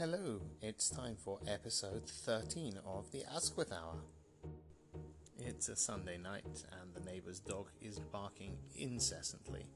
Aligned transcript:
Hello, 0.00 0.40
it's 0.62 0.88
time 0.88 1.14
for 1.14 1.38
episode 1.46 2.08
13 2.08 2.78
of 2.86 3.12
the 3.12 3.22
Asquith 3.36 3.70
Hour. 3.70 3.98
It's 5.38 5.68
a 5.68 5.76
Sunday 5.76 6.16
night 6.16 6.64
and 6.80 6.94
the 6.94 7.04
neighbour's 7.12 7.38
dog 7.38 7.66
is 7.82 7.98
barking 7.98 8.56
incessantly, 8.74 9.66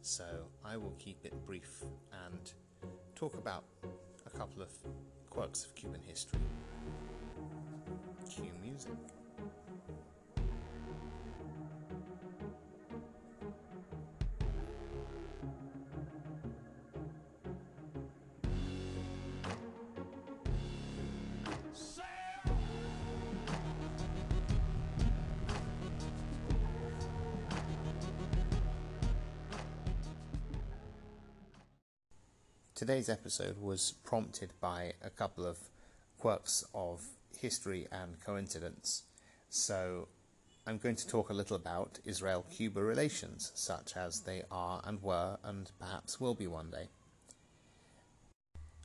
so 0.00 0.24
I 0.64 0.76
will 0.76 0.94
keep 1.00 1.24
it 1.24 1.34
brief 1.44 1.82
and 2.28 2.52
talk 3.16 3.34
about 3.34 3.64
a 4.24 4.30
couple 4.30 4.62
of 4.62 4.70
quirks 5.30 5.64
of 5.64 5.74
Cuban 5.74 6.02
history. 6.06 6.38
Cue 8.30 8.52
music. 8.62 8.92
Today's 32.82 33.08
episode 33.08 33.58
was 33.60 33.94
prompted 34.02 34.54
by 34.60 34.94
a 35.04 35.08
couple 35.08 35.46
of 35.46 35.56
quirks 36.18 36.64
of 36.74 37.06
history 37.38 37.86
and 37.92 38.20
coincidence. 38.26 39.04
So, 39.48 40.08
I'm 40.66 40.78
going 40.78 40.96
to 40.96 41.06
talk 41.06 41.30
a 41.30 41.32
little 41.32 41.54
about 41.54 42.00
Israel 42.04 42.44
Cuba 42.50 42.82
relations, 42.82 43.52
such 43.54 43.96
as 43.96 44.22
they 44.22 44.42
are 44.50 44.82
and 44.84 45.00
were, 45.00 45.38
and 45.44 45.70
perhaps 45.78 46.20
will 46.20 46.34
be 46.34 46.48
one 46.48 46.70
day. 46.70 46.88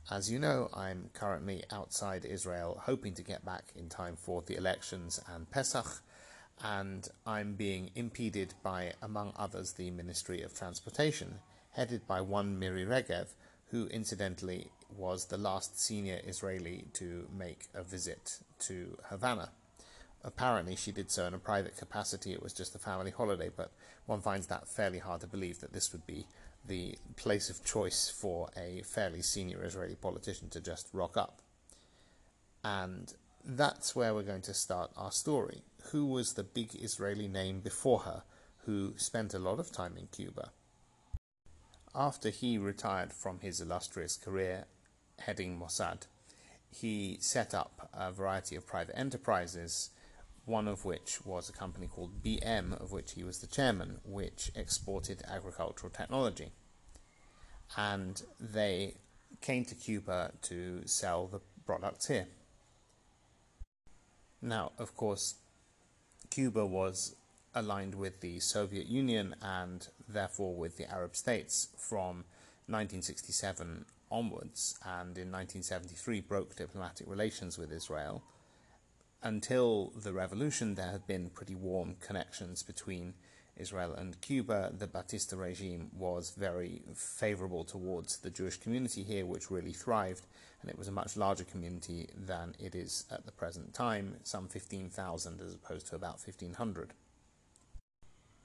As 0.08 0.30
you 0.30 0.38
know, 0.38 0.70
I'm 0.72 1.10
currently 1.12 1.64
outside 1.72 2.24
Israel, 2.24 2.80
hoping 2.84 3.14
to 3.14 3.24
get 3.24 3.44
back 3.44 3.64
in 3.74 3.88
time 3.88 4.14
for 4.14 4.42
the 4.42 4.54
elections 4.54 5.20
and 5.26 5.50
Pesach, 5.50 6.02
and 6.62 7.08
I'm 7.26 7.54
being 7.54 7.90
impeded 7.96 8.54
by, 8.62 8.92
among 9.02 9.32
others, 9.36 9.72
the 9.72 9.90
Ministry 9.90 10.40
of 10.42 10.54
Transportation, 10.54 11.40
headed 11.72 12.06
by 12.06 12.20
one 12.20 12.60
Miri 12.60 12.84
Regev, 12.84 13.30
who 13.70 13.86
incidentally 13.88 14.70
was 14.96 15.26
the 15.26 15.36
last 15.36 15.80
senior 15.80 16.20
Israeli 16.26 16.86
to 16.94 17.28
make 17.36 17.66
a 17.74 17.82
visit 17.82 18.38
to 18.60 18.96
Havana. 19.10 19.50
Apparently, 20.24 20.74
she 20.74 20.90
did 20.90 21.10
so 21.10 21.26
in 21.26 21.34
a 21.34 21.38
private 21.38 21.76
capacity, 21.76 22.32
it 22.32 22.42
was 22.42 22.52
just 22.52 22.74
a 22.74 22.78
family 22.78 23.10
holiday, 23.10 23.50
but 23.54 23.70
one 24.06 24.20
finds 24.20 24.46
that 24.46 24.68
fairly 24.68 24.98
hard 24.98 25.20
to 25.20 25.26
believe 25.26 25.60
that 25.60 25.72
this 25.72 25.92
would 25.92 26.06
be 26.06 26.26
the 26.66 26.96
place 27.16 27.50
of 27.50 27.64
choice 27.64 28.08
for 28.08 28.48
a 28.56 28.82
fairly 28.84 29.22
senior 29.22 29.62
Israeli 29.62 29.94
politician 29.94 30.48
to 30.50 30.60
just 30.60 30.88
rock 30.92 31.16
up. 31.16 31.40
And 32.64 33.12
that's 33.44 33.94
where 33.94 34.12
we're 34.12 34.22
going 34.22 34.42
to 34.42 34.54
start 34.54 34.90
our 34.96 35.12
story. 35.12 35.62
Who 35.92 36.06
was 36.06 36.34
the 36.34 36.42
big 36.42 36.74
Israeli 36.74 37.28
name 37.28 37.60
before 37.60 38.00
her 38.00 38.22
who 38.64 38.94
spent 38.96 39.34
a 39.34 39.38
lot 39.38 39.60
of 39.60 39.70
time 39.70 39.96
in 39.96 40.08
Cuba? 40.08 40.50
After 41.98 42.30
he 42.30 42.58
retired 42.58 43.12
from 43.12 43.40
his 43.40 43.60
illustrious 43.60 44.16
career 44.16 44.66
heading 45.18 45.58
Mossad, 45.58 46.06
he 46.70 47.18
set 47.20 47.52
up 47.52 47.90
a 47.92 48.12
variety 48.12 48.54
of 48.54 48.68
private 48.68 48.96
enterprises, 48.96 49.90
one 50.44 50.68
of 50.68 50.84
which 50.84 51.26
was 51.26 51.48
a 51.48 51.52
company 51.52 51.88
called 51.88 52.22
BM, 52.22 52.80
of 52.80 52.92
which 52.92 53.14
he 53.14 53.24
was 53.24 53.40
the 53.40 53.48
chairman, 53.48 53.98
which 54.04 54.52
exported 54.54 55.24
agricultural 55.26 55.90
technology. 55.90 56.52
And 57.76 58.22
they 58.38 58.98
came 59.40 59.64
to 59.64 59.74
Cuba 59.74 60.34
to 60.42 60.86
sell 60.86 61.26
the 61.26 61.40
products 61.66 62.06
here. 62.06 62.28
Now, 64.40 64.70
of 64.78 64.96
course, 64.96 65.34
Cuba 66.30 66.64
was 66.64 67.16
aligned 67.58 67.94
with 67.94 68.20
the 68.20 68.40
Soviet 68.40 68.86
Union 68.86 69.34
and 69.42 69.88
therefore 70.08 70.54
with 70.54 70.76
the 70.76 70.90
Arab 70.90 71.16
states 71.16 71.68
from 71.76 72.24
1967 72.66 73.84
onwards, 74.10 74.78
and 74.84 75.18
in 75.18 75.32
1973 75.32 76.20
broke 76.20 76.56
diplomatic 76.56 77.06
relations 77.08 77.58
with 77.58 77.72
Israel. 77.72 78.22
Until 79.22 79.92
the 79.96 80.12
revolution, 80.12 80.74
there 80.74 80.92
had 80.92 81.06
been 81.06 81.30
pretty 81.30 81.54
warm 81.54 81.96
connections 82.00 82.62
between 82.62 83.14
Israel 83.56 83.92
and 83.94 84.20
Cuba. 84.20 84.72
The 84.76 84.86
Batista 84.86 85.36
regime 85.36 85.90
was 85.92 86.30
very 86.30 86.82
favorable 86.94 87.64
towards 87.64 88.18
the 88.18 88.30
Jewish 88.30 88.56
community 88.56 89.02
here, 89.02 89.26
which 89.26 89.50
really 89.50 89.72
thrived, 89.72 90.26
and 90.62 90.70
it 90.70 90.78
was 90.78 90.88
a 90.88 90.92
much 90.92 91.16
larger 91.16 91.44
community 91.44 92.08
than 92.14 92.54
it 92.58 92.74
is 92.74 93.04
at 93.10 93.26
the 93.26 93.32
present 93.32 93.74
time, 93.74 94.16
some 94.22 94.46
15,000 94.46 95.40
as 95.40 95.54
opposed 95.54 95.88
to 95.88 95.96
about 95.96 96.20
1,500. 96.24 96.94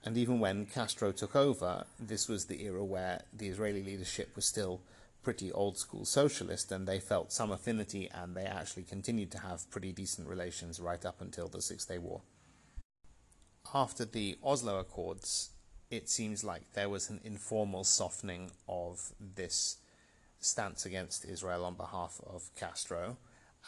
And 0.06 0.18
even 0.18 0.40
when 0.40 0.66
Castro 0.66 1.12
took 1.12 1.36
over, 1.36 1.86
this 2.00 2.28
was 2.28 2.46
the 2.46 2.64
era 2.64 2.84
where 2.84 3.24
the 3.32 3.48
Israeli 3.48 3.84
leadership 3.84 4.36
was 4.36 4.46
still 4.46 4.82
pretty 5.24 5.52
old 5.54 5.78
school 5.78 6.04
socialist 6.04 6.72
and 6.72 6.86
they 6.86 7.00
felt 7.00 7.32
some 7.32 7.52
affinity 7.52 8.10
and 8.14 8.36
they 8.36 8.44
actually 8.44 8.84
continued 8.84 9.32
to 9.32 9.40
have 9.40 9.70
pretty 9.72 9.94
decent 9.94 10.28
relations 10.28 10.80
right 10.82 11.06
up 11.06 11.22
until 11.22 11.48
the 11.48 11.62
Six 11.62 11.86
Day 11.86 11.98
War. 11.98 12.22
After 13.74 14.04
the 14.04 14.38
Oslo 14.44 14.80
Accords, 14.80 15.52
it 15.90 16.10
seems 16.10 16.44
like 16.44 16.74
there 16.74 16.90
was 16.90 17.10
an 17.10 17.22
informal 17.24 17.86
softening 17.86 18.52
of 18.68 19.14
this 19.20 19.78
stance 20.40 20.86
against 20.86 21.24
Israel 21.24 21.64
on 21.64 21.76
behalf 21.76 22.20
of 22.28 22.50
Castro, 22.60 23.18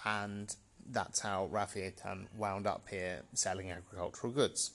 and 0.03 0.53
that's 0.85 1.21
how 1.21 1.49
Rafi 1.51 1.93
wound 2.37 2.67
up 2.67 2.87
here 2.89 3.21
selling 3.33 3.71
agricultural 3.71 4.33
goods. 4.33 4.71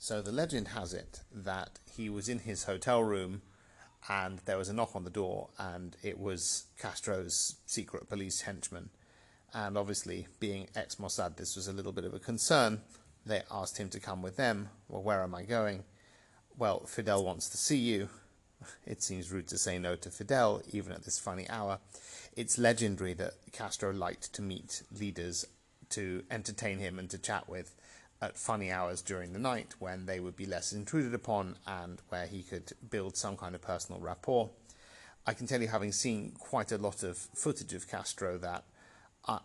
So 0.00 0.22
the 0.22 0.32
legend 0.32 0.68
has 0.68 0.94
it 0.94 1.20
that 1.34 1.80
he 1.92 2.08
was 2.08 2.28
in 2.28 2.38
his 2.40 2.64
hotel 2.64 3.02
room 3.02 3.42
and 4.08 4.38
there 4.44 4.56
was 4.56 4.68
a 4.68 4.72
knock 4.72 4.94
on 4.94 5.02
the 5.02 5.10
door 5.10 5.48
and 5.58 5.96
it 6.04 6.18
was 6.18 6.66
Castro's 6.80 7.56
secret 7.66 8.08
police 8.08 8.42
henchman. 8.42 8.90
And 9.52 9.76
obviously, 9.76 10.28
being 10.38 10.68
ex 10.76 10.96
Mossad, 10.96 11.36
this 11.36 11.56
was 11.56 11.66
a 11.66 11.72
little 11.72 11.92
bit 11.92 12.04
of 12.04 12.14
a 12.14 12.18
concern. 12.20 12.82
They 13.26 13.42
asked 13.50 13.78
him 13.78 13.88
to 13.90 14.00
come 14.00 14.22
with 14.22 14.36
them. 14.36 14.68
Well, 14.88 15.02
where 15.02 15.22
am 15.22 15.34
I 15.34 15.42
going? 15.42 15.82
Well, 16.56 16.80
Fidel 16.86 17.24
wants 17.24 17.48
to 17.50 17.56
see 17.56 17.78
you. 17.78 18.08
It 18.86 19.02
seems 19.02 19.30
rude 19.30 19.46
to 19.48 19.58
say 19.58 19.78
no 19.78 19.94
to 19.96 20.10
Fidel, 20.10 20.62
even 20.72 20.92
at 20.92 21.04
this 21.04 21.18
funny 21.18 21.48
hour. 21.48 21.78
It's 22.36 22.58
legendary 22.58 23.14
that 23.14 23.34
Castro 23.52 23.92
liked 23.92 24.32
to 24.34 24.42
meet 24.42 24.82
leaders 24.92 25.44
to 25.90 26.24
entertain 26.30 26.78
him 26.78 26.98
and 26.98 27.08
to 27.10 27.18
chat 27.18 27.48
with 27.48 27.74
at 28.20 28.36
funny 28.36 28.70
hours 28.70 29.00
during 29.00 29.32
the 29.32 29.38
night 29.38 29.74
when 29.78 30.06
they 30.06 30.20
would 30.20 30.36
be 30.36 30.46
less 30.46 30.72
intruded 30.72 31.14
upon 31.14 31.56
and 31.66 32.02
where 32.08 32.26
he 32.26 32.42
could 32.42 32.72
build 32.90 33.16
some 33.16 33.36
kind 33.36 33.54
of 33.54 33.62
personal 33.62 34.00
rapport. 34.00 34.50
I 35.26 35.34
can 35.34 35.46
tell 35.46 35.60
you, 35.60 35.68
having 35.68 35.92
seen 35.92 36.32
quite 36.38 36.72
a 36.72 36.78
lot 36.78 37.02
of 37.02 37.16
footage 37.16 37.74
of 37.74 37.88
Castro, 37.88 38.38
that 38.38 38.64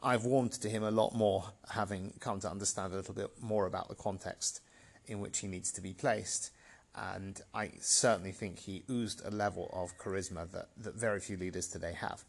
I've 0.01 0.23
warmed 0.23 0.53
to 0.53 0.69
him 0.69 0.84
a 0.84 0.91
lot 0.91 1.13
more, 1.13 1.44
having 1.69 2.13
come 2.19 2.39
to 2.39 2.50
understand 2.50 2.94
a 2.94 2.95
little 2.95 3.13
bit 3.13 3.31
more 3.41 3.66
about 3.66 3.89
the 3.89 3.95
context 3.95 4.61
in 5.07 5.19
which 5.19 5.40
he 5.40 5.47
needs 5.47 5.72
to 5.73 5.81
be 5.81 5.94
placed. 5.94 6.51
And 6.95 7.41
I 7.53 7.72
certainly 7.79 8.31
think 8.31 8.59
he 8.59 8.84
oozed 8.90 9.22
a 9.25 9.31
level 9.31 9.69
of 9.73 9.97
charisma 9.97 10.50
that, 10.51 10.69
that 10.78 10.95
very 10.95 11.19
few 11.19 11.35
leaders 11.35 11.67
today 11.67 11.94
have. 12.00 12.23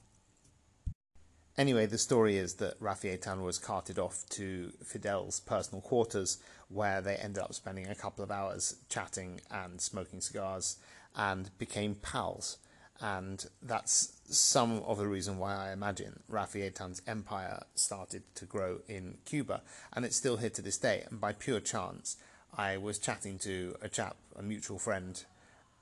Anyway, 1.57 1.87
the 1.87 1.99
story 1.99 2.37
is 2.37 2.55
that 2.55 2.81
Rafi 2.81 3.17
Eitan 3.17 3.43
was 3.43 3.59
carted 3.59 3.97
off 3.97 4.25
to 4.31 4.73
Fidel's 4.85 5.39
personal 5.39 5.81
quarters, 5.81 6.39
where 6.69 7.01
they 7.01 7.15
ended 7.15 7.43
up 7.43 7.55
spending 7.55 7.87
a 7.87 7.95
couple 7.95 8.25
of 8.25 8.31
hours 8.33 8.77
chatting 8.89 9.41
and 9.51 9.81
smoking 9.81 10.21
cigars 10.21 10.79
and 11.15 11.57
became 11.59 11.95
pals. 11.95 12.59
And 13.01 13.45
that's 13.63 14.21
some 14.25 14.83
of 14.83 14.99
the 14.99 15.07
reason 15.07 15.39
why 15.39 15.55
I 15.55 15.73
imagine 15.73 16.21
Rafi 16.31 16.69
Eitan's 16.69 17.03
empire 17.07 17.63
started 17.77 18.23
to 18.35 18.47
grow 18.47 18.81
in 18.89 19.19
Cuba. 19.25 19.63
And 19.93 20.05
it's 20.05 20.17
still 20.17 20.39
here 20.39 20.51
to 20.51 20.63
this 20.63 20.79
day. 20.79 21.05
And 21.09 21.21
by 21.21 21.33
pure 21.33 21.61
chance, 21.61 22.17
I 22.57 22.79
was 22.79 22.99
chatting 22.99 23.39
to 23.41 23.77
a 23.81 23.89
chap, 23.89 24.17
a 24.37 24.43
mutual 24.43 24.79
friend 24.79 25.23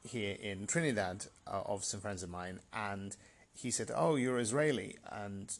here 0.04 0.36
in 0.40 0.66
Trinidad 0.66 1.26
uh, 1.46 1.62
of 1.64 1.84
some 1.84 2.00
friends 2.00 2.22
of 2.22 2.30
mine, 2.30 2.60
and 2.72 3.16
he 3.52 3.70
said, 3.70 3.90
"Oh, 3.94 4.16
you're 4.16 4.38
Israeli, 4.38 4.96
and 5.10 5.52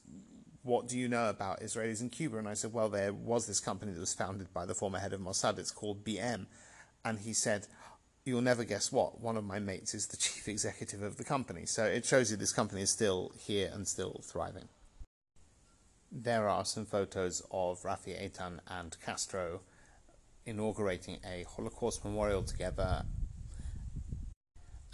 what 0.63 0.89
do 0.89 0.99
you 0.99 1.09
know 1.09 1.29
about 1.29 1.61
Israelis 1.61 2.01
in 2.01 2.11
Cuba?" 2.11 2.39
And 2.39 2.49
I 2.49 2.55
said, 2.55 2.73
"Well, 2.73 2.89
there 2.89 3.13
was 3.13 3.47
this 3.47 3.61
company 3.61 3.93
that 3.93 4.01
was 4.01 4.15
founded 4.15 4.53
by 4.53 4.67
the 4.67 4.75
former 4.75 4.99
head 4.99 5.13
of 5.13 5.21
Mossad. 5.21 5.59
It's 5.59 5.71
called 5.71 6.05
BM," 6.05 6.47
and 7.05 7.21
he 7.21 7.33
said. 7.33 7.67
You'll 8.25 8.41
never 8.41 8.63
guess 8.63 8.93
what. 8.93 9.21
One 9.21 9.37
of 9.37 9.43
my 9.43 9.59
mates 9.59 9.95
is 9.95 10.07
the 10.07 10.17
chief 10.27 10.47
executive 10.47 11.03
of 11.03 11.17
the 11.17 11.25
company. 11.25 11.67
So 11.67 11.85
it 11.85 12.05
shows 12.05 12.31
you 12.31 12.37
this 12.37 12.53
company 12.53 12.83
is 12.83 12.91
still 12.91 13.33
here 13.37 13.69
and 13.75 13.89
still 13.89 14.23
thriving. 14.23 14.69
There 16.13 16.49
are 16.49 16.65
some 16.65 16.87
photos 16.87 17.43
of 17.51 17.83
Rafi 17.83 18.15
Eitan 18.15 18.61
and 18.69 18.97
Castro 19.05 19.63
inaugurating 20.47 21.19
a 21.25 21.45
Holocaust 21.49 22.05
memorial 22.05 22.45
together 22.45 23.05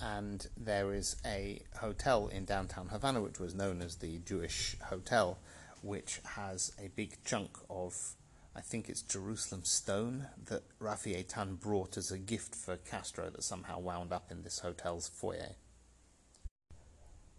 and 0.01 0.47
there 0.57 0.93
is 0.93 1.17
a 1.25 1.63
hotel 1.81 2.29
in 2.29 2.45
downtown 2.45 2.89
Havana 2.89 3.21
which 3.21 3.41
was 3.41 3.55
known 3.55 3.83
as 3.83 3.97
the 3.97 4.19
Jewish 4.19 4.77
Hotel, 4.85 5.39
which 5.83 6.21
has 6.37 6.73
a 6.79 6.89
big 6.89 7.17
chunk 7.25 7.59
of, 7.69 8.15
I 8.55 8.61
think 8.61 8.89
it's 8.89 9.03
Jerusalem 9.03 9.65
stone 9.65 10.27
that 10.47 10.63
Rafi 10.79 11.17
Eitan 11.17 11.59
brought 11.59 11.97
as 11.97 12.11
a 12.11 12.19
gift 12.19 12.55
for 12.55 12.77
Castro 12.77 13.31
that 13.31 13.43
somehow 13.43 13.81
wound 13.81 14.13
up 14.13 14.31
in 14.31 14.43
this 14.43 14.61
hotel's 14.61 15.09
foyer. 15.09 15.57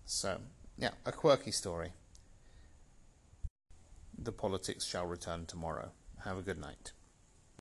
So, 0.05 0.39
yeah, 0.77 0.91
a 1.05 1.11
quirky 1.11 1.51
story. 1.51 1.91
The 4.17 4.31
politics 4.31 4.85
shall 4.85 5.05
return 5.05 5.45
tomorrow. 5.45 5.91
Have 6.25 6.37
a 6.37 6.41
good 6.41 6.59
night. 6.59 6.91